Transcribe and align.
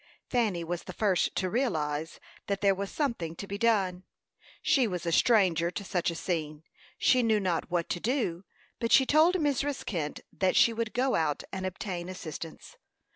Fanny 0.31 0.63
was 0.63 0.85
the 0.85 0.93
first 0.93 1.35
to 1.35 1.47
realize 1.47 2.19
that 2.47 2.61
there 2.61 2.73
was 2.73 2.89
something 2.89 3.35
to 3.35 3.45
be 3.45 3.59
done: 3.59 4.01
she 4.63 4.87
was 4.87 5.05
a 5.05 5.11
stranger 5.11 5.69
to 5.69 5.83
such 5.83 6.09
a 6.09 6.15
scene; 6.15 6.63
she 6.97 7.21
knew 7.21 7.39
not 7.39 7.69
what 7.69 7.87
to 7.89 7.99
do; 7.99 8.43
but 8.79 8.91
she 8.91 9.05
told 9.05 9.35
Mrs. 9.35 9.85
Kent 9.85 10.21
that 10.33 10.55
she 10.55 10.73
would 10.73 10.95
go 10.95 11.13
out 11.13 11.43
and 11.51 11.67
obtain 11.67 12.09
assistance. 12.09 12.77